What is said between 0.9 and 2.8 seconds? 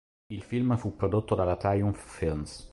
prodotto dalla Triumph Films.